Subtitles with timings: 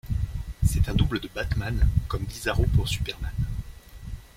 [0.65, 3.31] C'est un double de Batman comme Bizarro pour Superman.